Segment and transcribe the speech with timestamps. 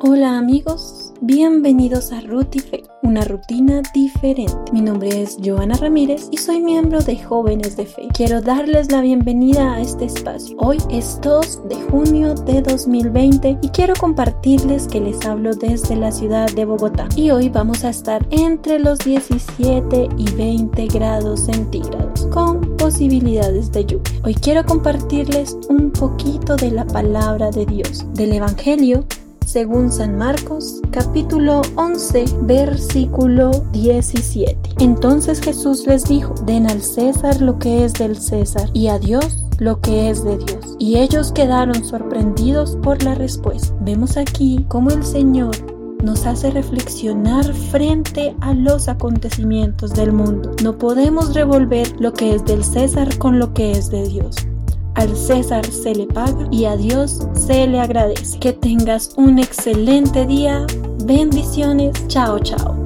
[0.00, 4.54] Hola amigos, bienvenidos a Rutife, una rutina diferente.
[4.72, 8.06] Mi nombre es Joana Ramírez y soy miembro de Jóvenes de Fe.
[8.14, 10.56] Quiero darles la bienvenida a este espacio.
[10.60, 16.12] Hoy es 2 de junio de 2020 y quiero compartirles que les hablo desde la
[16.12, 17.08] ciudad de Bogotá.
[17.16, 23.84] Y hoy vamos a estar entre los 17 y 20 grados centígrados con posibilidades de
[23.84, 24.20] lluvia.
[24.22, 29.04] Hoy quiero compartirles un poquito de la palabra de Dios, del Evangelio
[29.48, 34.74] según San Marcos capítulo 11 versículo 17.
[34.80, 39.44] Entonces Jesús les dijo, den al César lo que es del César y a Dios
[39.58, 40.76] lo que es de Dios.
[40.78, 43.74] Y ellos quedaron sorprendidos por la respuesta.
[43.80, 45.56] Vemos aquí cómo el Señor
[46.04, 50.54] nos hace reflexionar frente a los acontecimientos del mundo.
[50.62, 54.36] No podemos revolver lo que es del César con lo que es de Dios.
[54.98, 58.36] Al César se le paga y a Dios se le agradece.
[58.40, 60.66] Que tengas un excelente día.
[61.04, 61.92] Bendiciones.
[62.08, 62.77] Chao, chao.